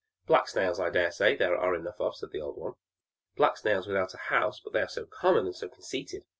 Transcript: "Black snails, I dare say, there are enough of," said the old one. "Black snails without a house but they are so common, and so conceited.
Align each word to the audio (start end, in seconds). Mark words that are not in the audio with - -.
"Black 0.25 0.47
snails, 0.49 0.79
I 0.79 0.89
dare 0.89 1.11
say, 1.11 1.35
there 1.35 1.55
are 1.55 1.75
enough 1.75 2.01
of," 2.01 2.15
said 2.15 2.31
the 2.31 2.41
old 2.41 2.57
one. 2.57 2.73
"Black 3.37 3.57
snails 3.57 3.85
without 3.85 4.15
a 4.15 4.29
house 4.33 4.59
but 4.59 4.73
they 4.73 4.81
are 4.81 4.89
so 4.89 5.05
common, 5.05 5.45
and 5.45 5.55
so 5.55 5.69
conceited. 5.69 6.23